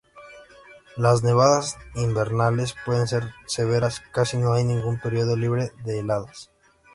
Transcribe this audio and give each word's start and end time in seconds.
Las 0.97 1.21
nevadas 1.21 1.77
invernales 1.93 2.73
pueden 2.87 3.07
ser 3.07 3.35
severas; 3.45 3.99
casi 4.11 4.37
no 4.37 4.53
hay 4.53 4.63
ningún 4.63 4.99
período 4.99 5.35
libre 5.37 5.73
de 5.85 5.99
heladas. 5.99 6.49